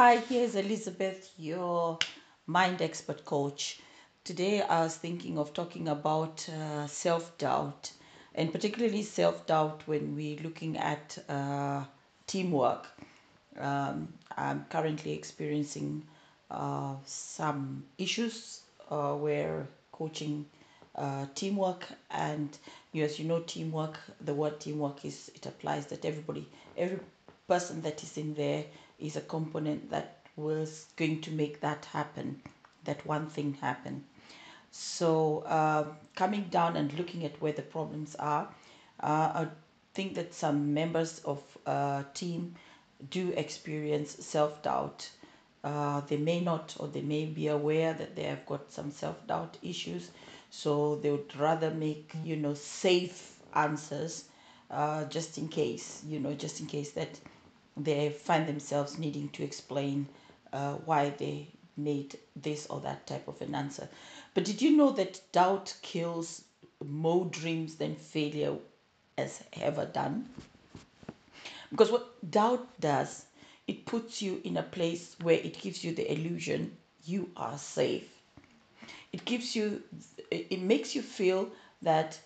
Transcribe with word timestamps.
Hi, 0.00 0.16
here's 0.16 0.54
Elizabeth, 0.54 1.30
your 1.36 1.98
mind 2.46 2.80
expert 2.80 3.26
coach. 3.26 3.80
Today 4.24 4.62
I 4.62 4.84
was 4.84 4.96
thinking 4.96 5.36
of 5.36 5.52
talking 5.52 5.88
about 5.88 6.48
uh, 6.48 6.86
self 6.86 7.36
doubt, 7.36 7.92
and 8.34 8.50
particularly 8.50 9.02
self 9.02 9.46
doubt 9.46 9.82
when 9.84 10.16
we're 10.16 10.40
looking 10.40 10.78
at 10.78 11.18
uh, 11.28 11.84
teamwork. 12.26 12.86
Um, 13.58 14.14
I'm 14.38 14.64
currently 14.70 15.12
experiencing 15.12 16.06
uh, 16.50 16.94
some 17.04 17.84
issues 17.98 18.62
uh, 18.90 19.12
where 19.12 19.68
coaching 19.92 20.46
uh, 20.96 21.26
teamwork 21.34 21.86
and 22.10 22.56
as 22.94 23.18
you 23.18 23.26
know 23.28 23.40
teamwork 23.40 24.00
the 24.22 24.32
word 24.32 24.60
teamwork 24.60 25.04
is 25.04 25.30
it 25.34 25.44
applies 25.44 25.86
that 25.88 26.06
everybody 26.06 26.48
every 26.78 27.00
person 27.46 27.82
that 27.82 28.02
is 28.02 28.16
in 28.16 28.32
there 28.34 28.64
is 29.00 29.16
a 29.16 29.20
component 29.20 29.90
that 29.90 30.18
was 30.36 30.86
going 30.96 31.20
to 31.22 31.30
make 31.30 31.60
that 31.60 31.84
happen 31.86 32.40
that 32.84 33.04
one 33.06 33.26
thing 33.26 33.54
happen. 33.60 34.04
So 34.70 35.40
uh, 35.40 35.84
coming 36.14 36.44
down 36.50 36.76
and 36.76 36.92
looking 36.94 37.24
at 37.24 37.40
where 37.42 37.52
the 37.52 37.62
problems 37.62 38.14
are 38.16 38.48
uh, 39.02 39.32
i 39.42 39.48
think 39.94 40.14
that 40.14 40.34
some 40.34 40.72
members 40.74 41.20
of 41.24 41.42
a 41.66 42.04
team 42.14 42.54
do 43.10 43.30
experience 43.30 44.24
self-doubt. 44.24 45.10
Uh, 45.64 46.00
they 46.02 46.16
may 46.16 46.40
not 46.40 46.74
or 46.78 46.88
they 46.88 47.02
may 47.02 47.24
be 47.26 47.48
aware 47.48 47.92
that 47.92 48.14
they 48.16 48.22
have 48.22 48.46
got 48.46 48.72
some 48.72 48.90
self-doubt 48.90 49.58
issues 49.62 50.10
so 50.48 50.96
they 50.96 51.10
would 51.10 51.36
rather 51.36 51.70
make 51.70 52.14
you 52.24 52.34
know 52.34 52.54
safe 52.54 53.38
answers 53.54 54.24
uh, 54.70 55.04
just 55.04 55.36
in 55.36 55.48
case 55.48 56.02
you 56.08 56.18
know 56.18 56.32
just 56.32 56.60
in 56.60 56.66
case 56.66 56.92
that 56.92 57.20
they 57.84 58.10
find 58.10 58.46
themselves 58.46 58.98
needing 58.98 59.28
to 59.30 59.42
explain 59.42 60.06
uh, 60.52 60.74
why 60.84 61.10
they 61.10 61.48
need 61.76 62.18
this 62.36 62.66
or 62.66 62.80
that 62.80 63.06
type 63.06 63.26
of 63.28 63.40
an 63.40 63.54
answer 63.54 63.88
but 64.34 64.44
did 64.44 64.60
you 64.60 64.76
know 64.76 64.90
that 64.90 65.20
doubt 65.32 65.74
kills 65.82 66.44
more 66.84 67.26
dreams 67.26 67.76
than 67.76 67.94
failure 67.94 68.56
has 69.16 69.42
ever 69.60 69.86
done 69.86 70.28
because 71.70 71.90
what 71.92 72.30
doubt 72.30 72.66
does, 72.80 73.26
it 73.66 73.86
puts 73.86 74.20
you 74.20 74.40
in 74.44 74.56
a 74.56 74.62
place 74.62 75.16
where 75.22 75.36
it 75.38 75.60
gives 75.60 75.84
you 75.84 75.94
the 75.94 76.10
illusion 76.12 76.76
you 77.04 77.30
are 77.36 77.56
safe. 77.58 78.08
It 79.12 79.24
gives 79.24 79.54
you, 79.54 79.82
it 80.30 80.60
makes 80.60 80.94
you 80.94 81.02
feel 81.02 81.50
that 81.82 82.18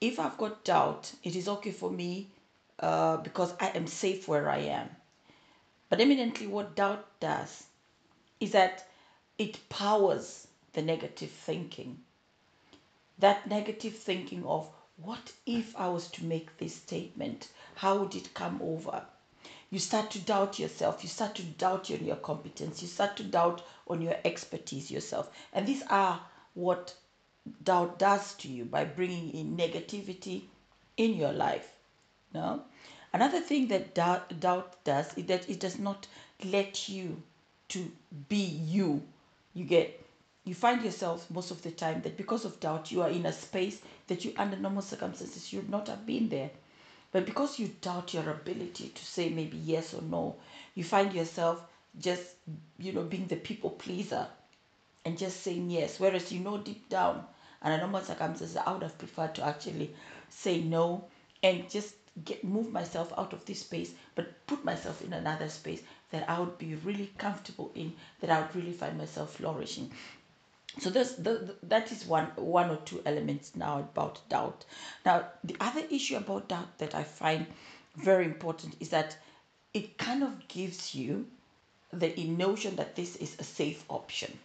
if 0.00 0.18
I've 0.18 0.38
got 0.38 0.64
doubt, 0.64 1.12
it 1.22 1.36
is 1.36 1.48
okay 1.48 1.70
for 1.70 1.90
me 1.90 2.30
uh, 2.80 3.18
because 3.18 3.54
I 3.60 3.68
am 3.68 3.86
safe 3.86 4.26
where 4.26 4.48
I 4.48 4.58
am. 4.58 4.88
But 5.90 6.00
eminently, 6.00 6.46
what 6.46 6.76
doubt 6.76 7.04
does 7.18 7.64
is 8.38 8.52
that 8.52 8.88
it 9.38 9.68
powers 9.68 10.46
the 10.72 10.82
negative 10.82 11.30
thinking. 11.30 12.04
That 13.18 13.48
negative 13.48 13.96
thinking 13.98 14.46
of 14.46 14.70
what 14.96 15.32
if 15.46 15.76
I 15.76 15.88
was 15.88 16.08
to 16.12 16.24
make 16.24 16.56
this 16.58 16.76
statement? 16.76 17.48
How 17.74 17.98
would 17.98 18.14
it 18.14 18.34
come 18.34 18.60
over? 18.62 19.04
You 19.70 19.80
start 19.80 20.10
to 20.12 20.20
doubt 20.20 20.60
yourself. 20.60 21.02
You 21.02 21.08
start 21.08 21.34
to 21.36 21.42
doubt 21.42 21.90
your, 21.90 21.98
your 21.98 22.16
competence. 22.16 22.82
You 22.82 22.88
start 22.88 23.16
to 23.16 23.24
doubt 23.24 23.62
on 23.88 24.00
your 24.00 24.16
expertise 24.24 24.90
yourself. 24.90 25.28
And 25.52 25.66
these 25.66 25.82
are 25.90 26.20
what 26.54 26.94
doubt 27.64 27.98
does 27.98 28.34
to 28.34 28.48
you 28.48 28.64
by 28.64 28.84
bringing 28.84 29.30
in 29.30 29.56
negativity 29.56 30.42
in 30.96 31.14
your 31.14 31.32
life. 31.32 31.68
No? 32.32 32.62
Another 33.12 33.40
thing 33.40 33.68
that 33.68 33.94
doubt, 33.94 34.40
doubt 34.40 34.84
does 34.84 35.14
is 35.14 35.26
that 35.26 35.48
it 35.48 35.60
does 35.60 35.78
not 35.78 36.06
let 36.44 36.88
you 36.88 37.22
to 37.68 37.90
be 38.28 38.36
you. 38.44 39.02
You 39.54 39.64
get 39.64 40.00
you 40.44 40.54
find 40.54 40.82
yourself 40.82 41.30
most 41.30 41.50
of 41.50 41.62
the 41.62 41.70
time 41.70 42.02
that 42.02 42.16
because 42.16 42.44
of 42.44 42.58
doubt 42.60 42.90
you 42.90 43.02
are 43.02 43.10
in 43.10 43.26
a 43.26 43.32
space 43.32 43.80
that 44.08 44.24
you 44.24 44.32
under 44.36 44.56
normal 44.56 44.82
circumstances 44.82 45.52
you'd 45.52 45.68
not 45.70 45.88
have 45.88 46.06
been 46.06 46.28
there 46.28 46.50
but 47.12 47.26
because 47.26 47.58
you 47.58 47.68
doubt 47.82 48.14
your 48.14 48.28
ability 48.30 48.88
to 48.88 49.04
say 49.04 49.28
maybe 49.28 49.58
yes 49.58 49.92
or 49.94 50.02
no 50.02 50.36
you 50.74 50.82
find 50.84 51.12
yourself 51.12 51.62
just 52.00 52.36
you 52.78 52.92
know 52.92 53.02
being 53.04 53.26
the 53.26 53.36
people 53.36 53.70
pleaser 53.70 54.26
and 55.04 55.18
just 55.18 55.40
saying 55.42 55.70
yes 55.70 56.00
whereas 56.00 56.32
you 56.32 56.40
know 56.40 56.58
deep 56.58 56.88
down 56.88 57.24
under 57.62 57.78
normal 57.78 58.00
circumstances 58.00 58.56
i 58.66 58.72
would 58.72 58.82
have 58.82 58.98
preferred 58.98 59.34
to 59.34 59.44
actually 59.44 59.90
say 60.28 60.58
no 60.58 61.04
and 61.42 61.68
just 61.70 61.94
get 62.24 62.42
move 62.42 62.72
myself 62.72 63.12
out 63.16 63.32
of 63.32 63.44
this 63.46 63.60
space 63.60 63.92
but 64.14 64.46
put 64.46 64.64
myself 64.64 65.00
in 65.02 65.12
another 65.12 65.48
space 65.48 65.82
that 66.10 66.28
i 66.28 66.38
would 66.38 66.58
be 66.58 66.74
really 66.74 67.10
comfortable 67.18 67.70
in 67.74 67.92
that 68.20 68.30
i 68.30 68.40
would 68.40 68.54
really 68.54 68.72
find 68.72 68.98
myself 68.98 69.34
flourishing. 69.34 69.90
So 70.78 70.88
this 70.90 71.14
the, 71.14 71.34
the, 71.34 71.56
that 71.64 71.90
is 71.90 72.06
one 72.06 72.26
one 72.36 72.70
or 72.70 72.76
two 72.76 73.02
elements 73.04 73.56
now 73.56 73.78
about 73.78 74.20
doubt. 74.28 74.64
Now 75.04 75.26
the 75.42 75.56
other 75.60 75.82
issue 75.90 76.16
about 76.16 76.48
doubt 76.48 76.78
that 76.78 76.94
i 76.94 77.02
find 77.02 77.46
very 77.96 78.24
important 78.24 78.76
is 78.80 78.90
that 78.90 79.16
it 79.74 79.98
kind 79.98 80.22
of 80.22 80.48
gives 80.48 80.94
you 80.94 81.26
the 81.92 82.12
notion 82.24 82.76
that 82.76 82.94
this 82.94 83.16
is 83.16 83.36
a 83.38 83.44
safe 83.44 83.84
option. 83.88 84.38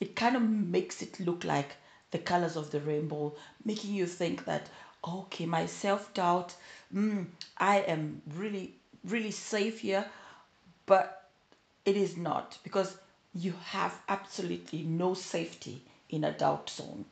It 0.00 0.16
kind 0.16 0.36
of 0.36 0.42
makes 0.42 1.02
it 1.02 1.20
look 1.20 1.44
like 1.44 1.76
the 2.12 2.18
colors 2.18 2.56
of 2.56 2.70
the 2.70 2.80
rainbow 2.80 3.34
making 3.64 3.94
you 3.94 4.06
think 4.06 4.44
that 4.44 4.68
okay 5.06 5.46
my 5.46 5.66
self-doubt 5.66 6.54
mm, 6.94 7.26
i 7.58 7.78
am 7.78 8.22
really 8.36 8.74
really 9.04 9.30
safe 9.30 9.80
here 9.80 10.04
but 10.86 11.28
it 11.84 11.96
is 11.96 12.16
not 12.16 12.58
because 12.62 12.96
you 13.34 13.52
have 13.64 13.98
absolutely 14.08 14.82
no 14.82 15.14
safety 15.14 15.82
in 16.10 16.22
a 16.24 16.32
doubt 16.32 16.68
zone. 16.68 17.04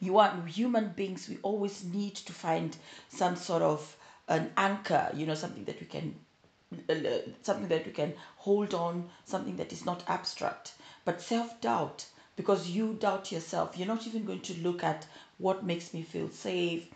You 0.00 0.18
are 0.18 0.46
human 0.46 0.90
beings, 0.90 1.28
we 1.28 1.38
always 1.42 1.82
need 1.84 2.14
to 2.14 2.32
find 2.32 2.76
some 3.08 3.34
sort 3.34 3.62
of 3.62 3.96
an 4.28 4.52
anchor, 4.56 5.10
you 5.14 5.26
know, 5.26 5.34
something 5.34 5.64
that 5.64 5.80
we 5.80 5.86
can 5.86 6.14
uh, 6.88 6.94
something 7.42 7.68
that 7.68 7.86
we 7.86 7.92
can 7.92 8.14
hold 8.36 8.74
on, 8.74 9.10
something 9.24 9.56
that 9.56 9.72
is 9.72 9.84
not 9.84 10.04
abstract. 10.06 10.74
But 11.04 11.20
self 11.20 11.60
doubt, 11.60 12.06
because 12.38 12.70
you 12.70 12.96
doubt 13.00 13.32
yourself, 13.32 13.76
you're 13.76 13.88
not 13.88 14.06
even 14.06 14.24
going 14.24 14.40
to 14.40 14.54
look 14.62 14.84
at 14.84 15.04
what 15.38 15.64
makes 15.64 15.92
me 15.92 16.02
feel 16.02 16.28
safe. 16.28 16.86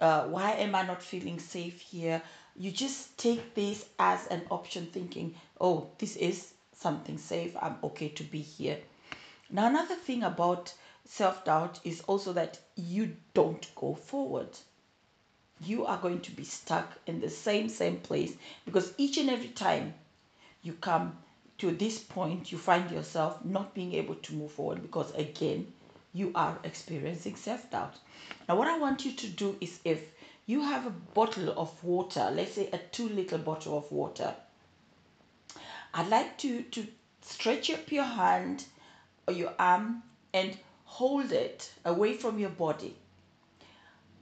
Uh, 0.00 0.24
why 0.24 0.50
am 0.54 0.74
I 0.74 0.82
not 0.82 1.00
feeling 1.00 1.38
safe 1.38 1.80
here? 1.80 2.20
You 2.56 2.72
just 2.72 3.16
take 3.16 3.54
this 3.54 3.86
as 4.00 4.26
an 4.26 4.42
option, 4.50 4.86
thinking, 4.86 5.36
oh, 5.60 5.90
this 5.98 6.16
is 6.16 6.52
something 6.72 7.16
safe. 7.16 7.56
I'm 7.62 7.76
okay 7.84 8.08
to 8.08 8.24
be 8.24 8.40
here. 8.40 8.78
Now, 9.48 9.68
another 9.68 9.94
thing 9.94 10.24
about 10.24 10.74
self 11.04 11.44
doubt 11.44 11.78
is 11.84 12.00
also 12.08 12.32
that 12.32 12.58
you 12.74 13.14
don't 13.34 13.72
go 13.76 13.94
forward. 13.94 14.48
You 15.60 15.86
are 15.86 15.98
going 15.98 16.22
to 16.22 16.32
be 16.32 16.42
stuck 16.42 16.98
in 17.06 17.20
the 17.20 17.30
same, 17.30 17.68
same 17.68 17.98
place 17.98 18.34
because 18.64 18.92
each 18.98 19.16
and 19.16 19.30
every 19.30 19.50
time 19.50 19.94
you 20.62 20.72
come 20.72 21.16
to 21.58 21.72
this 21.72 21.98
point, 21.98 22.52
you 22.52 22.58
find 22.58 22.90
yourself 22.90 23.44
not 23.44 23.74
being 23.74 23.92
able 23.94 24.14
to 24.14 24.34
move 24.34 24.52
forward 24.52 24.82
because, 24.82 25.12
again, 25.14 25.72
you 26.14 26.32
are 26.34 26.58
experiencing 26.64 27.36
self 27.36 27.70
doubt. 27.70 27.94
Now, 28.48 28.56
what 28.56 28.68
I 28.68 28.78
want 28.78 29.04
you 29.04 29.12
to 29.12 29.26
do 29.28 29.56
is 29.60 29.80
if 29.84 30.00
you 30.46 30.62
have 30.62 30.86
a 30.86 30.90
bottle 30.90 31.50
of 31.58 31.82
water, 31.84 32.30
let's 32.32 32.54
say 32.54 32.68
a 32.72 32.78
two 32.78 33.08
liter 33.08 33.38
bottle 33.38 33.76
of 33.76 33.90
water, 33.92 34.34
I'd 35.92 36.08
like 36.08 36.38
to, 36.38 36.62
to 36.62 36.86
stretch 37.22 37.70
up 37.70 37.90
your 37.90 38.04
hand 38.04 38.64
or 39.26 39.34
your 39.34 39.52
arm 39.58 40.02
and 40.32 40.56
hold 40.84 41.32
it 41.32 41.70
away 41.84 42.14
from 42.14 42.38
your 42.38 42.50
body. 42.50 42.94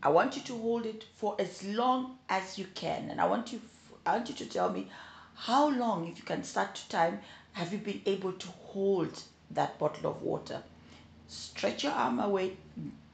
I 0.02 0.08
want 0.08 0.36
you 0.36 0.42
to 0.42 0.58
hold 0.58 0.86
it 0.86 1.04
for 1.16 1.36
as 1.38 1.64
long 1.64 2.18
as 2.28 2.58
you 2.58 2.66
can. 2.74 3.10
And 3.10 3.20
I 3.20 3.26
want 3.26 3.52
you 3.52 3.60
I 4.04 4.16
want 4.16 4.28
you 4.28 4.34
to 4.36 4.46
tell 4.46 4.70
me 4.70 4.88
how 5.36 5.68
long, 5.68 6.08
if 6.08 6.16
you 6.18 6.24
can 6.24 6.42
start 6.42 6.74
to 6.74 6.88
time, 6.88 7.20
have 7.52 7.72
you 7.72 7.78
been 7.78 8.00
able 8.06 8.32
to 8.32 8.48
hold 8.48 9.22
that 9.50 9.78
bottle 9.78 10.10
of 10.10 10.22
water? 10.22 10.62
Stretch 11.28 11.84
your 11.84 11.92
arm 11.92 12.18
away, 12.18 12.56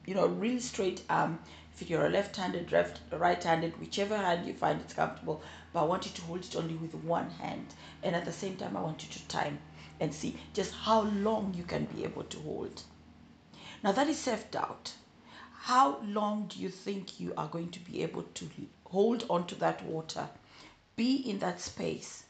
you 0.07 0.15
know, 0.15 0.27
really 0.27 0.61
straight 0.61 1.03
arm. 1.11 1.41
If 1.79 1.91
you're 1.91 2.07
a 2.07 2.11
left-handed, 2.11 2.71
left, 2.71 3.01
right-handed, 3.11 3.79
whichever 3.81 4.17
hand 4.17 4.47
you 4.47 4.55
find 4.55 4.81
it's 4.81 4.95
comfortable, 4.95 5.43
but 5.73 5.83
I 5.83 5.85
want 5.85 6.07
you 6.07 6.13
to 6.13 6.23
hold 6.23 6.45
it 6.45 6.55
only 6.55 6.75
with 6.75 6.95
one 6.95 7.29
hand. 7.31 7.67
And 8.05 8.15
at 8.15 8.25
the 8.25 8.33
same 8.33 8.57
time, 8.57 8.77
I 8.77 8.83
want 8.83 9.03
you 9.03 9.11
to 9.11 9.29
time 9.29 9.59
and 9.99 10.15
see 10.15 10.37
just 10.55 10.73
how 10.73 11.03
long 11.03 11.55
you 11.57 11.65
can 11.65 11.87
be 11.87 12.05
able 12.05 12.25
to 12.25 12.39
hold. 12.39 12.83
Now 13.83 13.93
that 13.93 14.09
is 14.09 14.19
self-doubt. 14.19 14.93
How 15.55 16.01
long 16.05 16.47
do 16.47 16.61
you 16.61 16.69
think 16.69 17.19
you 17.19 17.35
are 17.37 17.49
going 17.49 17.71
to 17.71 17.81
be 17.81 18.03
able 18.03 18.23
to 18.23 18.49
hold 18.85 19.25
on 19.29 19.47
to 19.49 19.55
that 19.57 19.85
water? 19.85 20.29
Be 20.97 21.17
in 21.17 21.39
that 21.39 21.61
space. 21.61 22.25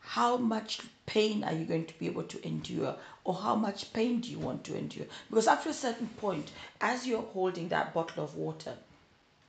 How 0.00 0.36
much 0.36 0.80
pain 1.06 1.44
are 1.44 1.52
you 1.52 1.64
going 1.64 1.86
to 1.86 1.98
be 1.98 2.06
able 2.06 2.24
to 2.24 2.46
endure? 2.46 2.96
Or 3.24 3.34
how 3.34 3.54
much 3.54 3.92
pain 3.92 4.20
do 4.20 4.30
you 4.30 4.38
want 4.38 4.64
to 4.64 4.76
endure? 4.76 5.06
Because 5.28 5.46
after 5.46 5.70
a 5.70 5.74
certain 5.74 6.08
point, 6.08 6.50
as 6.80 7.06
you're 7.06 7.22
holding 7.22 7.68
that 7.68 7.94
bottle 7.94 8.24
of 8.24 8.34
water 8.34 8.74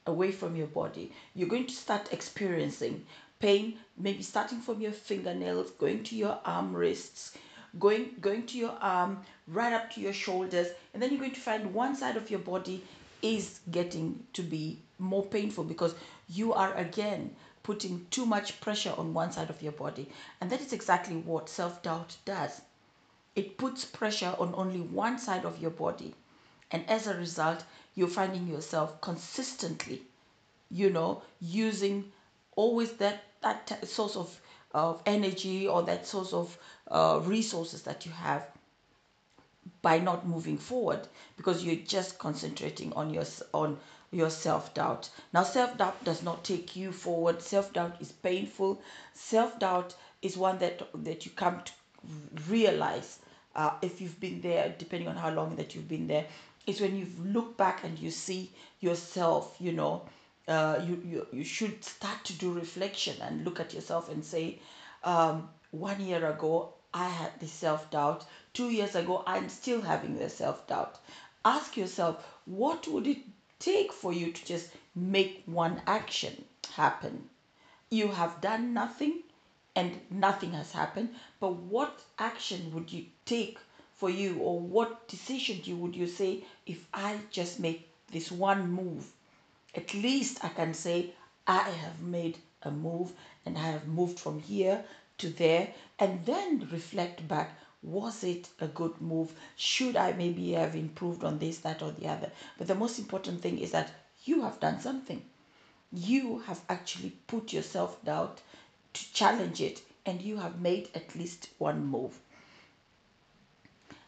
away 0.06 0.32
from 0.32 0.56
your 0.56 0.68
body, 0.68 1.12
you're 1.36 1.48
going 1.50 1.68
to 1.68 1.74
start 1.74 2.14
experiencing 2.14 3.06
pain, 3.40 3.80
maybe 3.98 4.22
starting 4.24 4.60
from 4.60 4.82
your 4.82 4.92
fingernails, 4.92 5.72
going 5.72 6.04
to 6.04 6.16
your 6.16 6.40
arm 6.46 6.76
wrists, 6.76 7.36
going 7.80 8.16
going 8.22 8.46
to 8.46 8.58
your 8.58 8.78
arm, 8.82 9.24
right 9.48 9.74
up 9.74 9.92
to 9.94 10.02
your 10.02 10.14
shoulders, 10.14 10.68
and 10.94 11.02
then 11.02 11.10
you're 11.10 11.20
going 11.20 11.32
to 11.32 11.40
find 11.40 11.74
one 11.74 11.96
side 11.96 12.18
of 12.18 12.30
your 12.30 12.40
body 12.40 12.84
is 13.22 13.60
getting 13.70 14.26
to 14.34 14.42
be 14.42 14.80
more 15.00 15.26
painful 15.26 15.64
because 15.64 15.96
you 16.30 16.54
are 16.54 16.74
again 16.76 17.36
putting 17.64 18.06
too 18.10 18.26
much 18.26 18.60
pressure 18.62 18.94
on 18.98 19.14
one 19.14 19.32
side 19.32 19.50
of 19.50 19.62
your 19.62 19.72
body. 19.72 20.10
And 20.40 20.50
that 20.50 20.62
is 20.62 20.74
exactly 20.74 21.16
what 21.16 21.50
self 21.50 21.82
doubt 21.82 22.18
does. 22.26 22.62
It 23.36 23.58
puts 23.58 23.86
pressure 23.86 24.36
on 24.40 24.54
only 24.56 24.82
one 24.82 25.18
side 25.20 25.46
of 25.46 25.60
your 25.62 25.72
body. 25.72 26.14
And 26.72 26.90
as 26.90 27.08
a 27.08 27.16
result, 27.18 27.64
you're 27.96 28.08
finding 28.08 28.48
yourself 28.48 29.00
consistently, 29.02 30.02
you 30.70 30.90
know, 30.90 31.22
using 31.40 32.12
always 32.56 32.94
that, 32.94 33.24
that 33.42 33.88
source 33.88 34.16
of, 34.16 34.42
of 34.74 35.02
energy 35.06 35.68
or 35.68 35.84
that 35.84 36.08
source 36.08 36.34
of 36.34 36.58
uh, 36.90 37.20
resources 37.24 37.84
that 37.84 38.06
you 38.06 38.12
have 38.12 38.46
by 39.82 40.00
not 40.00 40.28
moving 40.28 40.58
forward 40.58 41.08
because 41.38 41.64
you're 41.64 41.76
just 41.76 42.18
concentrating 42.20 42.94
on 42.94 43.14
your 43.14 43.26
on 43.54 43.80
your 44.12 44.30
self-doubt 44.30 45.10
now 45.34 45.44
self-doubt 45.44 46.04
does 46.04 46.22
not 46.24 46.44
take 46.44 46.76
you 46.76 46.92
forward 46.92 47.42
self-doubt 47.42 47.96
is 48.00 48.12
painful 48.12 48.82
self-doubt 49.14 49.96
is 50.22 50.38
one 50.38 50.58
that 50.60 50.82
that 51.04 51.26
you 51.26 51.32
come 51.32 51.62
to 51.64 51.72
realize 52.50 53.20
uh, 53.56 53.72
if 53.82 54.02
you've 54.02 54.20
been 54.20 54.42
there 54.42 54.74
depending 54.78 55.08
on 55.08 55.16
how 55.16 55.30
long 55.30 55.56
that 55.56 55.76
you've 55.76 55.88
been 55.88 56.08
there 56.08 56.26
is 56.68 56.82
when 56.82 56.96
you 56.96 57.08
look 57.24 57.58
back 57.58 57.84
and 57.84 57.98
you 58.00 58.12
see 58.12 58.50
yourself 58.80 59.56
you 59.60 59.72
know 59.72 60.02
uh, 60.48 60.80
you, 60.86 61.02
you 61.06 61.28
you 61.32 61.44
should 61.44 61.84
start 61.84 62.24
to 62.24 62.34
do 62.34 62.52
reflection 62.54 63.16
and 63.22 63.46
look 63.46 63.60
at 63.60 63.74
yourself 63.74 64.10
and 64.12 64.24
say 64.26 64.60
um, 65.04 65.50
one 65.72 66.00
year 66.02 66.30
ago 66.30 66.74
I 66.94 67.08
had 67.08 67.40
this 67.40 67.54
self 67.54 67.90
doubt. 67.90 68.26
Two 68.54 68.70
years 68.70 68.96
ago, 68.96 69.24
I'm 69.26 69.48
still 69.48 69.80
having 69.82 70.20
the 70.20 70.30
self 70.30 70.68
doubt. 70.68 71.00
Ask 71.46 71.78
yourself, 71.78 72.22
what 72.44 72.86
would 72.90 73.08
it 73.08 73.20
take 73.62 73.94
for 73.94 74.12
you 74.14 74.34
to 74.34 74.46
just 74.46 74.70
make 74.96 75.44
one 75.46 75.82
action 75.88 76.46
happen? 76.76 77.30
You 77.90 78.10
have 78.10 78.42
done 78.42 78.74
nothing 78.74 79.22
and 79.76 80.00
nothing 80.10 80.54
has 80.54 80.72
happened, 80.74 81.16
but 81.40 81.54
what 81.54 82.02
action 82.20 82.74
would 82.74 82.92
you 82.92 83.06
take 83.26 83.58
for 83.96 84.10
you, 84.10 84.40
or 84.40 84.60
what 84.60 85.08
decision 85.08 85.62
you 85.64 85.78
would 85.78 85.96
you 85.96 86.08
say 86.08 86.44
if 86.66 86.88
I 86.94 87.20
just 87.30 87.60
make 87.60 87.88
this 88.12 88.32
one 88.32 88.72
move? 88.72 89.12
At 89.76 89.94
least 89.94 90.44
I 90.44 90.50
can 90.50 90.74
say 90.74 91.14
I 91.48 91.70
have 91.70 92.02
made 92.02 92.40
a 92.64 92.72
move 92.72 93.14
and 93.46 93.58
I 93.58 93.68
have 93.72 93.88
moved 93.88 94.20
from 94.20 94.40
here 94.40 94.84
to 95.20 95.30
there 95.30 95.70
and 96.00 96.26
then 96.26 96.68
reflect 96.72 97.28
back 97.28 97.56
was 97.84 98.24
it 98.24 98.50
a 98.60 98.68
good 98.68 99.02
move? 99.02 99.34
Should 99.56 99.96
i 99.96 100.12
maybe 100.14 100.52
have 100.52 100.76
improved 100.76 101.24
on 101.24 101.40
this 101.40 101.60
that 101.60 101.82
or 101.82 101.92
the 101.92 102.08
other? 102.08 102.32
But 102.58 102.68
the 102.68 102.76
most 102.76 103.00
important 103.00 103.42
thing 103.42 103.58
is 103.58 103.72
that 103.72 103.92
you 104.24 104.44
have 104.44 104.60
done 104.60 104.80
something. 104.80 105.22
You 105.92 106.40
have 106.40 106.62
actually 106.70 107.12
put 107.28 107.52
yourself 107.52 107.98
out 108.08 108.40
to 108.94 109.14
challenge 109.14 109.62
it 109.62 109.82
and 110.06 110.22
you 110.22 110.38
have 110.38 110.62
made 110.62 110.90
at 110.94 111.16
least 111.16 111.50
one 111.58 111.86
move. 111.86 112.20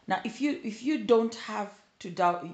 Now 0.06 0.20
if 0.24 0.40
you 0.40 0.60
if 0.62 0.82
you 0.82 1.04
don't 1.04 1.34
have 1.34 1.72
to 2.00 2.10
doubt 2.10 2.46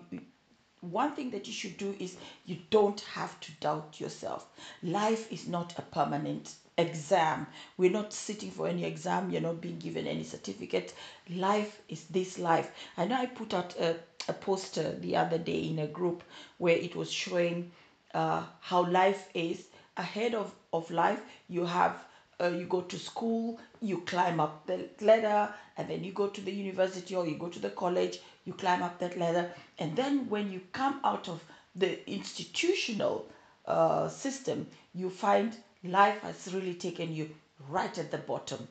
one 0.81 1.13
thing 1.15 1.31
that 1.31 1.47
you 1.47 1.53
should 1.53 1.77
do 1.77 1.95
is 1.99 2.17
you 2.47 2.57
don't 2.71 3.01
have 3.01 3.39
to 3.41 3.53
doubt 3.61 4.01
yourself. 4.01 4.47
Life 4.83 5.31
is 5.31 5.47
not 5.47 5.79
a 5.79 5.83
permanent 5.83 6.55
exam. 6.81 7.47
We're 7.77 7.91
not 7.91 8.13
sitting 8.13 8.51
for 8.51 8.69
any 8.69 8.85
exam. 8.85 9.31
You're 9.31 9.41
not 9.41 9.61
being 9.61 9.79
given 9.79 10.07
any 10.07 10.25
certificate. 10.25 10.95
Life 11.29 11.81
is 11.89 12.05
this 12.05 12.39
life. 12.39 12.71
I 12.97 13.07
know 13.07 13.17
I 13.17 13.27
put 13.27 13.55
out 13.55 13.79
a, 13.79 13.97
a 14.29 14.33
poster 14.33 14.93
the 14.93 15.17
other 15.17 15.39
day 15.39 15.61
in 15.69 15.79
a 15.79 15.87
group 15.87 16.23
where 16.59 16.77
it 16.77 16.97
was 16.97 17.11
showing 17.11 17.71
uh, 18.15 18.45
how 18.61 18.87
life 18.87 19.29
is. 19.35 19.67
Ahead 19.97 20.35
of, 20.35 20.55
of 20.73 20.91
life, 20.91 21.21
you 21.49 21.67
have 21.67 22.03
uh, 22.41 22.49
you 22.49 22.65
go 22.65 22.81
to 22.81 22.99
school, 22.99 23.59
you 23.83 23.99
climb 24.07 24.41
up 24.41 24.67
the 24.67 24.89
ladder, 25.01 25.53
and 25.77 25.89
then 25.89 26.03
you 26.03 26.13
go 26.13 26.29
to 26.29 26.41
the 26.41 26.53
university 26.53 27.15
or 27.15 27.27
you 27.27 27.37
go 27.37 27.49
to 27.49 27.59
the 27.59 27.71
college, 27.71 28.21
you 28.45 28.53
climb 28.55 28.83
up 28.83 28.99
that 28.99 29.19
ladder, 29.19 29.51
and 29.79 29.95
then 29.95 30.29
when 30.29 30.51
you 30.51 30.61
come 30.73 31.01
out 31.05 31.29
of 31.29 31.45
the 31.77 32.11
institutional 32.11 33.27
uh, 33.67 34.09
system, 34.09 34.67
you 34.95 35.11
find 35.11 35.57
life 35.83 36.21
has 36.21 36.53
really 36.53 36.75
taken 36.75 37.15
you 37.15 37.31
right 37.69 37.97
at 37.97 38.11
the 38.11 38.19
bottom. 38.19 38.69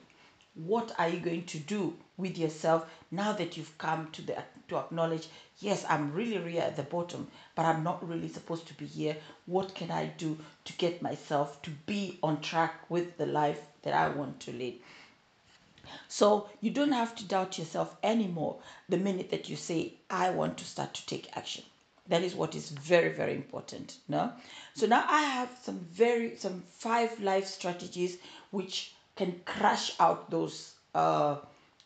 What 0.54 0.92
are 1.00 1.10
you 1.10 1.20
going 1.20 1.46
to 1.46 1.58
do 1.58 1.98
with 2.18 2.38
yourself 2.38 2.88
now 3.10 3.32
that 3.34 3.58
you've 3.58 3.78
come 3.78 4.12
to 4.12 4.22
the 4.22 4.44
to 4.68 4.78
acknowledge, 4.78 5.28
yes, 5.58 5.84
I'm 5.90 6.14
really 6.14 6.38
really 6.38 6.60
at 6.60 6.76
the 6.76 6.84
bottom, 6.84 7.28
but 7.56 7.66
I'm 7.66 7.84
not 7.84 8.08
really 8.08 8.28
supposed 8.28 8.68
to 8.68 8.74
be 8.76 8.86
here. 8.86 9.18
What 9.48 9.74
can 9.74 9.90
I 9.90 10.06
do 10.06 10.38
to 10.66 10.74
get 10.74 11.02
myself 11.02 11.62
to 11.64 11.72
be 11.88 12.20
on 12.22 12.42
track 12.42 12.90
with 12.90 13.18
the 13.18 13.26
life 13.26 13.62
that 13.82 13.96
I 13.96 14.10
want 14.10 14.40
to 14.42 14.52
lead? 14.52 14.80
So 16.08 16.48
you 16.62 16.70
don't 16.70 16.92
have 16.92 17.16
to 17.16 17.26
doubt 17.26 17.58
yourself 17.58 17.96
anymore 18.04 18.58
the 18.88 18.98
minute 18.98 19.32
that 19.32 19.50
you 19.50 19.56
say, 19.56 19.94
I 20.10 20.30
want 20.30 20.60
to 20.60 20.66
start 20.66 20.94
to 20.94 21.06
take 21.08 21.36
action. 21.36 21.64
That 22.10 22.24
is 22.24 22.34
what 22.36 22.56
is 22.56 22.70
very, 22.70 23.14
very 23.14 23.36
important. 23.36 23.98
No? 24.08 24.34
So 24.74 24.88
now 24.88 25.06
I 25.08 25.22
have 25.22 25.50
some 25.62 25.80
very 25.92 26.36
some 26.38 26.64
five 26.70 27.20
life 27.20 27.46
strategies 27.46 28.18
which 28.52 28.94
can 29.16 29.42
crush 29.46 29.94
out 30.00 30.30
those 30.32 30.74
uh, 30.96 31.38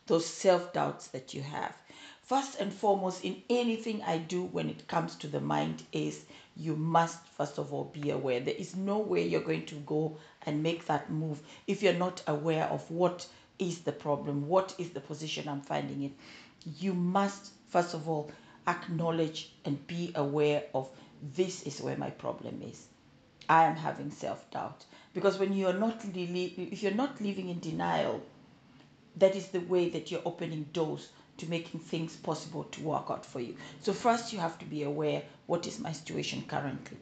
those 0.07 0.25
self-doubts 0.25 1.07
that 1.07 1.33
you 1.33 1.41
have. 1.41 1.75
First 2.23 2.59
and 2.61 2.71
foremost, 2.73 3.25
in 3.25 3.43
anything 3.49 4.01
I 4.01 4.17
do 4.17 4.43
when 4.43 4.69
it 4.69 4.87
comes 4.87 5.15
to 5.17 5.27
the 5.27 5.41
mind, 5.41 5.83
is 5.91 6.23
you 6.55 6.77
must 6.77 7.19
first 7.37 7.57
of 7.57 7.73
all 7.73 7.85
be 7.85 8.09
aware. 8.11 8.39
There 8.39 8.55
is 8.55 8.77
no 8.77 8.99
way 8.99 9.27
you're 9.27 9.41
going 9.41 9.65
to 9.67 9.75
go 9.75 10.17
and 10.45 10.63
make 10.63 10.85
that 10.85 11.11
move 11.11 11.41
if 11.67 11.83
you're 11.83 11.93
not 12.07 12.23
aware 12.27 12.65
of 12.65 12.89
what 12.89 13.27
is 13.59 13.81
the 13.81 13.91
problem, 13.91 14.47
what 14.47 14.73
is 14.77 14.91
the 14.91 15.01
position 15.01 15.49
I'm 15.49 15.61
finding 15.61 16.03
it. 16.03 16.11
You 16.79 16.93
must 16.93 17.51
first 17.69 17.93
of 17.93 18.07
all 18.07 18.31
acknowledge 18.68 19.51
and 19.65 19.86
be 19.88 20.12
aware 20.15 20.63
of 20.74 20.89
this 21.36 21.63
is 21.63 21.81
where 21.81 21.98
my 21.98 22.10
problem 22.10 22.62
is. 22.62 22.88
I 23.50 23.65
am 23.65 23.75
having 23.75 24.12
self 24.12 24.50
doubt. 24.51 24.86
Because 25.13 25.38
when 25.38 25.54
you're 25.54 25.74
not 25.74 26.04
really, 26.15 26.45
if 26.71 26.81
you're 26.81 26.92
not 26.94 27.21
living 27.21 27.50
in 27.50 27.60
denial, 27.60 28.21
that 29.18 29.35
is 29.35 29.47
the 29.47 29.59
way 29.59 29.90
that 29.90 30.09
you're 30.11 30.21
opening 30.26 30.64
doors 30.73 31.09
to 31.37 31.49
making 31.49 31.80
things 31.80 32.16
possible 32.16 32.64
to 32.66 32.81
work 32.81 33.07
out 33.09 33.26
for 33.26 33.40
you. 33.40 33.56
So, 33.81 33.94
first, 33.94 34.33
you 34.33 34.40
have 34.40 34.57
to 34.59 34.66
be 34.66 34.83
aware 34.83 35.23
what 35.45 35.68
is 35.68 35.80
my 35.80 35.92
situation 35.92 36.44
currently. 36.47 36.97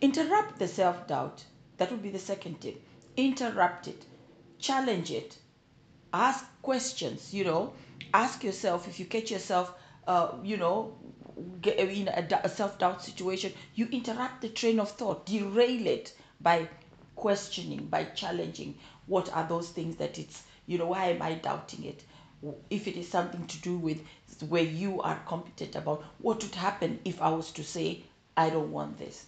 Interrupt 0.00 0.58
the 0.58 0.68
self 0.68 1.06
doubt. 1.06 1.44
That 1.78 1.90
would 1.90 2.02
be 2.02 2.10
the 2.10 2.18
second 2.18 2.60
tip. 2.60 2.80
Interrupt 3.16 3.88
it, 3.88 4.04
challenge 4.58 5.10
it, 5.10 5.36
ask 6.12 6.44
questions. 6.62 7.32
You 7.32 7.44
know, 7.44 7.72
ask 8.12 8.44
yourself 8.44 8.86
if 8.88 9.00
you 9.00 9.06
catch 9.06 9.30
yourself, 9.30 9.72
uh, 10.06 10.32
you 10.42 10.56
know, 10.56 10.96
get 11.60 11.78
in 11.78 12.08
a, 12.08 12.26
a 12.44 12.48
self-doubt 12.48 13.02
situation 13.02 13.52
you 13.74 13.86
interrupt 13.92 14.40
the 14.40 14.48
train 14.48 14.80
of 14.80 14.90
thought 14.90 15.26
derail 15.26 15.86
it 15.86 16.14
by 16.40 16.66
questioning 17.14 17.86
by 17.86 18.04
challenging 18.04 18.74
what 19.06 19.30
are 19.34 19.46
those 19.46 19.68
things 19.68 19.96
that 19.96 20.18
it's 20.18 20.42
you 20.66 20.78
know 20.78 20.86
why 20.86 21.06
am 21.06 21.22
i 21.22 21.34
doubting 21.34 21.84
it? 21.84 22.02
If 22.70 22.86
it 22.88 22.96
is 22.96 23.08
something 23.08 23.46
to 23.46 23.58
do 23.58 23.76
with 23.76 24.02
where 24.48 24.62
you 24.62 25.00
are 25.02 25.20
competent 25.26 25.74
about 25.74 26.04
what 26.18 26.42
would 26.42 26.54
happen 26.54 27.00
if 27.04 27.20
i 27.20 27.28
was 27.30 27.50
to 27.52 27.64
say 27.64 28.02
i 28.36 28.50
don't 28.50 28.72
want 28.72 28.98
this 28.98 29.26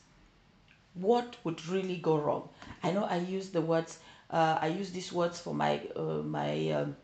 what 0.94 1.36
would 1.44 1.64
really 1.68 1.96
go 1.96 2.16
wrong? 2.16 2.48
I 2.82 2.90
know 2.90 3.04
i 3.04 3.16
use 3.18 3.50
the 3.50 3.60
words 3.60 3.98
uh, 4.30 4.58
i 4.60 4.68
use 4.68 4.90
these 4.92 5.12
words 5.12 5.38
for 5.38 5.54
my 5.54 5.80
uh, 5.96 6.22
my 6.38 6.70
um, 6.70 6.96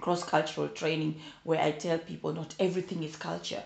cross 0.00 0.24
cultural 0.24 0.68
training 0.68 1.20
where 1.44 1.60
i 1.60 1.70
tell 1.70 1.98
people 1.98 2.32
not 2.32 2.54
everything 2.58 3.02
is 3.02 3.16
culture 3.16 3.62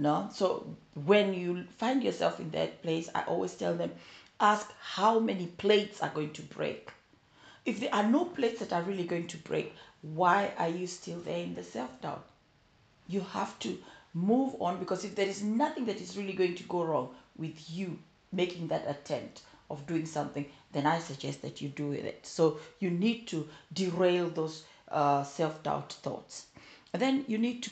no? 0.00 0.30
So 0.32 0.76
when 0.94 1.34
you 1.34 1.64
find 1.76 2.02
yourself 2.02 2.40
in 2.40 2.50
that 2.52 2.82
place 2.82 3.10
i 3.14 3.22
always 3.24 3.54
tell 3.54 3.74
them 3.74 3.92
ask 4.40 4.72
how 4.80 5.18
many 5.18 5.46
plates 5.46 6.00
are 6.00 6.08
going 6.08 6.32
to 6.32 6.42
break. 6.42 6.90
If 7.66 7.80
there 7.80 7.94
are 7.94 8.06
no 8.06 8.24
plates 8.24 8.60
that 8.60 8.72
are 8.72 8.82
really 8.82 9.04
going 9.04 9.26
to 9.28 9.36
break 9.36 9.74
why 10.00 10.52
are 10.56 10.70
you 10.70 10.86
still 10.86 11.20
there 11.20 11.42
in 11.42 11.54
the 11.54 11.62
self-doubt? 11.62 12.24
You 13.08 13.20
have 13.20 13.58
to 13.58 13.76
move 14.14 14.56
on 14.60 14.78
because 14.78 15.04
if 15.04 15.14
there 15.14 15.28
is 15.28 15.42
nothing 15.42 15.84
that 15.84 16.00
is 16.00 16.16
really 16.16 16.32
going 16.32 16.54
to 16.54 16.64
go 16.64 16.82
wrong 16.82 17.10
with 17.36 17.70
you 17.70 17.98
making 18.32 18.68
that 18.68 18.88
attempt 18.88 19.42
of 19.68 19.86
doing 19.86 20.06
something 20.06 20.46
then 20.72 20.86
i 20.86 20.98
suggest 20.98 21.42
that 21.42 21.60
you 21.60 21.68
do 21.68 21.92
it. 21.92 22.26
So 22.26 22.58
you 22.78 22.90
need 22.90 23.28
to 23.28 23.46
derail 23.72 24.30
those 24.30 24.64
uh, 24.88 25.22
self-doubt 25.24 25.92
thoughts. 25.92 26.46
And 26.92 27.02
then 27.02 27.24
you 27.28 27.38
need 27.38 27.62
to 27.64 27.70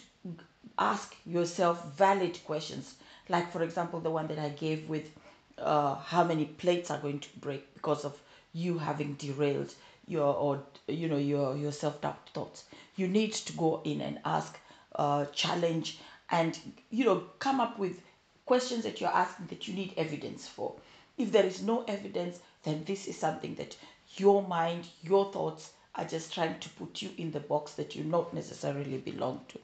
ask 0.78 1.14
yourself 1.26 1.84
valid 1.96 2.38
questions. 2.44 2.94
Like, 3.28 3.50
for 3.52 3.62
example, 3.62 4.00
the 4.00 4.10
one 4.10 4.28
that 4.28 4.38
I 4.38 4.50
gave 4.50 4.88
with 4.88 5.10
uh, 5.58 5.96
how 5.96 6.24
many 6.24 6.44
plates 6.44 6.90
are 6.90 7.00
going 7.00 7.18
to 7.20 7.28
break 7.40 7.74
because 7.74 8.04
of 8.04 8.16
you 8.52 8.78
having 8.78 9.14
derailed 9.14 9.74
your 10.06 10.34
or 10.34 10.62
you 10.86 11.08
know 11.08 11.18
your 11.18 11.56
your 11.56 11.72
self-doubt 11.72 12.30
thoughts. 12.32 12.64
You 12.96 13.08
need 13.08 13.32
to 13.34 13.52
go 13.54 13.82
in 13.84 14.00
and 14.00 14.20
ask 14.24 14.58
uh, 14.96 15.26
challenge 15.26 15.98
and 16.30 16.58
you 16.90 17.04
know 17.04 17.24
come 17.38 17.60
up 17.60 17.78
with 17.78 18.00
questions 18.46 18.84
that 18.84 19.00
you're 19.00 19.10
asking 19.10 19.46
that 19.46 19.68
you 19.68 19.74
need 19.74 19.94
evidence 19.96 20.46
for. 20.48 20.74
If 21.18 21.32
there 21.32 21.44
is 21.44 21.62
no 21.62 21.82
evidence 21.84 22.38
then 22.62 22.84
this 22.84 23.06
is 23.06 23.18
something 23.18 23.54
that 23.56 23.76
your 24.16 24.42
mind 24.46 24.86
your 25.02 25.32
thoughts 25.32 25.72
are 25.94 26.04
just 26.04 26.32
trying 26.32 26.58
to 26.60 26.68
put 26.70 27.02
you 27.02 27.10
in 27.18 27.32
the 27.32 27.40
box 27.40 27.72
that 27.74 27.94
you 27.96 28.04
not 28.04 28.32
necessarily 28.32 28.98
belong 28.98 29.44
to 29.48 29.58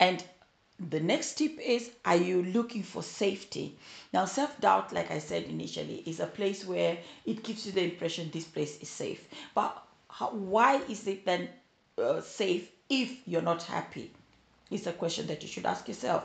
and 0.00 0.24
the 0.88 0.98
next 0.98 1.34
tip 1.34 1.58
is 1.60 1.90
are 2.06 2.16
you 2.16 2.42
looking 2.42 2.82
for 2.82 3.02
safety? 3.02 3.76
Now 4.14 4.24
self-doubt 4.24 4.94
like 4.94 5.10
i 5.10 5.18
said 5.18 5.42
initially 5.42 6.02
is 6.06 6.20
a 6.20 6.26
place 6.26 6.64
where 6.64 6.96
it 7.26 7.42
gives 7.42 7.66
you 7.66 7.72
the 7.72 7.84
impression 7.84 8.30
this 8.32 8.46
place 8.46 8.78
is 8.80 8.88
safe. 8.88 9.28
But 9.54 9.76
how, 10.08 10.30
why 10.30 10.76
is 10.88 11.06
it 11.06 11.26
then 11.26 11.50
uh, 11.98 12.22
safe 12.22 12.72
if 12.88 13.14
you're 13.28 13.42
not 13.42 13.62
happy? 13.64 14.10
Is 14.70 14.86
a 14.86 14.92
question 14.92 15.26
that 15.26 15.42
you 15.42 15.48
should 15.48 15.66
ask 15.66 15.86
yourself. 15.86 16.24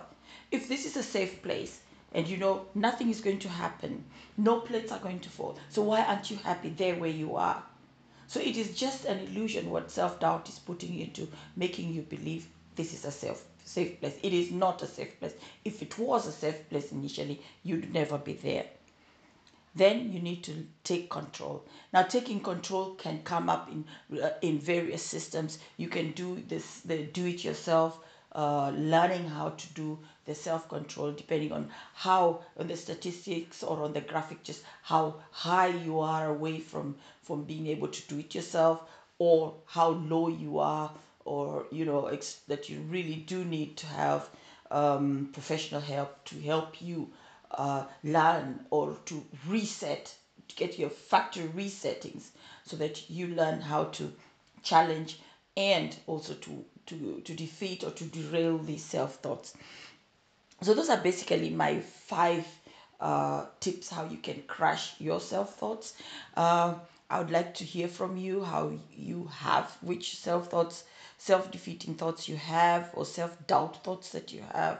If 0.51 0.69
this 0.69 0.85
is 0.85 0.95
a 0.95 1.03
safe 1.03 1.43
place 1.43 1.81
and 2.13 2.25
you 2.25 2.37
know 2.37 2.67
nothing 2.75 3.09
is 3.09 3.19
going 3.19 3.39
to 3.39 3.49
happen 3.49 4.05
no 4.37 4.61
plates 4.61 4.93
are 4.93 4.99
going 4.99 5.19
to 5.19 5.29
fall 5.29 5.57
so 5.67 5.81
why 5.81 6.01
aren't 6.01 6.31
you 6.31 6.37
happy 6.37 6.69
there 6.69 6.95
where 6.95 7.09
you 7.09 7.35
are? 7.35 7.61
So 8.27 8.39
it 8.39 8.55
is 8.55 8.73
just 8.73 9.03
an 9.03 9.19
illusion 9.19 9.69
what 9.69 9.91
self-doubt 9.91 10.47
is 10.47 10.59
putting 10.59 10.93
you 10.93 11.03
into 11.03 11.27
making 11.57 11.93
you 11.93 12.03
believe 12.03 12.47
this 12.77 12.93
is 12.93 13.03
a 13.03 13.11
self 13.11 13.43
safe 13.65 13.99
place. 13.99 14.17
It 14.23 14.33
is 14.33 14.51
not 14.51 14.81
a 14.81 14.87
safe 14.87 15.19
place. 15.19 15.35
If 15.65 15.81
it 15.81 15.97
was 15.99 16.27
a 16.27 16.31
safe 16.31 16.69
place 16.69 16.91
initially, 16.91 17.41
you'd 17.63 17.93
never 17.93 18.17
be 18.17 18.33
there. 18.33 18.65
Then 19.75 20.11
you 20.11 20.19
need 20.21 20.43
to 20.45 20.65
take 20.83 21.09
control. 21.09 21.63
Now, 21.93 22.01
taking 22.03 22.39
control 22.41 22.95
can 22.95 23.21
come 23.23 23.47
up 23.49 23.69
in 23.69 23.85
uh, 24.21 24.31
in 24.41 24.57
various 24.57 25.03
systems. 25.03 25.59
You 25.77 25.87
can 25.87 26.13
do 26.13 26.41
this, 26.47 26.79
the 26.79 27.03
do 27.03 27.25
it 27.27 27.43
yourself, 27.43 27.99
uh, 28.31 28.71
learning 28.75 29.27
how 29.27 29.49
to 29.49 29.67
do 29.73 29.99
the 30.25 30.33
self 30.33 30.67
control, 30.67 31.11
depending 31.11 31.51
on 31.51 31.69
how 31.93 32.41
on 32.57 32.67
the 32.67 32.75
statistics 32.77 33.61
or 33.63 33.83
on 33.83 33.93
the 33.93 34.01
graphic, 34.01 34.43
just 34.43 34.63
how 34.81 35.15
high 35.31 35.67
you 35.67 35.99
are 35.99 36.27
away 36.29 36.59
from 36.59 36.95
from 37.21 37.43
being 37.43 37.67
able 37.67 37.89
to 37.89 38.07
do 38.07 38.19
it 38.19 38.33
yourself, 38.33 38.81
or 39.19 39.53
how 39.67 39.89
low 39.89 40.27
you 40.27 40.57
are 40.59 40.91
or 41.25 41.65
you 41.71 41.85
know 41.85 42.07
ex- 42.07 42.41
that 42.47 42.69
you 42.69 42.79
really 42.81 43.15
do 43.15 43.43
need 43.45 43.77
to 43.77 43.87
have 43.87 44.29
um, 44.71 45.29
professional 45.33 45.81
help 45.81 46.23
to 46.25 46.39
help 46.41 46.81
you 46.81 47.11
uh, 47.51 47.85
learn 48.03 48.65
or 48.69 48.95
to 49.05 49.25
reset 49.47 50.13
to 50.47 50.55
get 50.55 50.79
your 50.79 50.89
factory 50.89 51.47
resettings 51.49 52.29
so 52.65 52.77
that 52.77 53.09
you 53.09 53.27
learn 53.27 53.61
how 53.61 53.85
to 53.85 54.11
challenge 54.63 55.19
and 55.57 55.97
also 56.07 56.33
to 56.35 56.65
to 56.85 57.21
to 57.25 57.33
defeat 57.33 57.83
or 57.83 57.91
to 57.91 58.05
derail 58.05 58.57
these 58.59 58.83
self 58.83 59.15
thoughts 59.15 59.53
so 60.61 60.73
those 60.73 60.89
are 60.89 60.97
basically 60.97 61.49
my 61.49 61.79
five 61.79 62.45
uh, 62.99 63.45
tips 63.59 63.89
how 63.89 64.03
you 64.03 64.17
can 64.17 64.41
crush 64.47 64.95
your 64.99 65.19
self 65.19 65.53
thoughts 65.53 65.93
uh, 66.37 66.73
i 67.09 67.19
would 67.19 67.31
like 67.31 67.53
to 67.53 67.63
hear 67.63 67.87
from 67.87 68.17
you 68.17 68.43
how 68.43 68.71
you 68.91 69.25
have 69.31 69.77
which 69.81 70.15
self 70.17 70.47
thoughts 70.47 70.83
self-defeating 71.25 71.95
thoughts 71.95 72.29
you 72.29 72.35
have 72.35 72.91
or 72.93 73.05
self-doubt 73.05 73.83
thoughts 73.83 74.09
that 74.09 74.31
you 74.31 74.43
have 74.53 74.77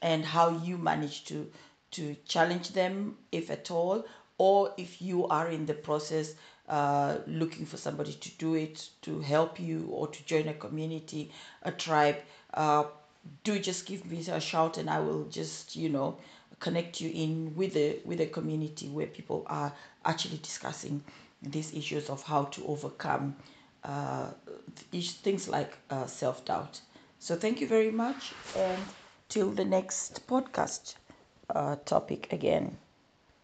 and 0.00 0.24
how 0.24 0.48
you 0.50 0.78
manage 0.78 1.24
to 1.24 1.50
to 1.90 2.16
challenge 2.24 2.68
them 2.70 3.16
if 3.32 3.50
at 3.50 3.70
all 3.70 4.04
or 4.38 4.72
if 4.76 5.02
you 5.02 5.26
are 5.26 5.48
in 5.48 5.66
the 5.66 5.74
process 5.74 6.34
uh, 6.68 7.18
looking 7.26 7.66
for 7.66 7.76
somebody 7.76 8.12
to 8.12 8.30
do 8.38 8.54
it 8.54 8.88
to 9.02 9.20
help 9.20 9.58
you 9.58 9.88
or 9.90 10.06
to 10.06 10.24
join 10.24 10.46
a 10.48 10.54
community 10.54 11.30
a 11.64 11.72
tribe 11.72 12.16
uh, 12.54 12.84
do 13.44 13.58
just 13.58 13.84
give 13.86 14.04
me 14.10 14.18
a 14.28 14.40
shout 14.40 14.78
and 14.78 14.88
i 14.88 15.00
will 15.00 15.24
just 15.24 15.76
you 15.76 15.88
know 15.88 16.16
connect 16.60 17.00
you 17.00 17.10
in 17.12 17.52
with 17.56 17.76
a 17.76 17.98
with 18.04 18.20
a 18.20 18.26
community 18.26 18.88
where 18.88 19.06
people 19.08 19.44
are 19.48 19.72
actually 20.04 20.38
discussing 20.38 21.02
these 21.42 21.74
issues 21.74 22.08
of 22.08 22.22
how 22.22 22.44
to 22.44 22.64
overcome 22.66 23.34
uh, 23.84 24.30
things 24.90 25.48
like 25.48 25.76
uh, 25.90 26.06
self 26.06 26.44
doubt. 26.44 26.80
So, 27.18 27.36
thank 27.36 27.60
you 27.60 27.66
very 27.66 27.90
much, 27.90 28.34
and 28.56 28.82
till 29.28 29.50
the 29.50 29.64
next 29.64 30.26
podcast 30.26 30.94
uh, 31.50 31.76
topic 31.84 32.32
again. 32.32 32.78